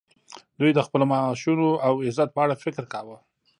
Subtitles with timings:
[0.59, 3.17] دوی د خپلو معاشونو او عزت په اړه فکر کاوه